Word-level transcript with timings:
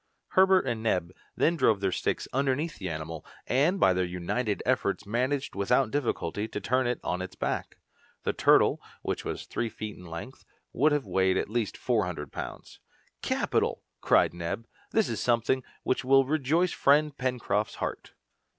Herbert 0.29 0.65
and 0.65 0.81
Neb 0.81 1.11
then 1.35 1.55
drove 1.55 1.79
their 1.79 1.91
sticks 1.91 2.27
underneath 2.33 2.79
the 2.79 2.89
animal, 2.89 3.23
and 3.45 3.79
by 3.79 3.93
their 3.93 4.03
united 4.03 4.63
efforts 4.65 5.05
managed 5.05 5.53
without 5.53 5.91
difficulty 5.91 6.47
to 6.47 6.59
turn 6.59 6.87
it 6.87 6.99
on 7.03 7.21
its 7.21 7.35
back. 7.35 7.77
The 8.23 8.33
turtle, 8.33 8.81
which 9.03 9.23
was 9.23 9.45
three 9.45 9.69
feet 9.69 9.95
in 9.95 10.07
length, 10.07 10.43
would 10.73 10.91
have 10.91 11.05
weighed 11.05 11.37
at 11.37 11.51
least 11.51 11.77
four 11.77 12.07
hundred 12.07 12.31
pounds. 12.31 12.79
"Capital!" 13.21 13.83
cried 14.01 14.33
Neb; 14.33 14.65
"this 14.89 15.07
is 15.07 15.21
something 15.21 15.63
which 15.83 16.03
will 16.03 16.25
rejoice 16.25 16.71
friend 16.71 17.15
Pencroft's 17.15 17.75
heart." 17.75 18.13